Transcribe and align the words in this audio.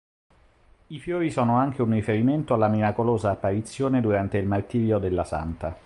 I 0.87 0.97
fiori 0.97 1.29
sono 1.29 1.57
anche 1.57 1.83
un 1.83 1.91
riferimento 1.91 2.55
alla 2.55 2.67
miracolosa 2.67 3.29
apparizione 3.29 4.01
durante 4.01 4.39
il 4.39 4.47
martirio 4.47 4.97
della 4.97 5.23
santa. 5.25 5.77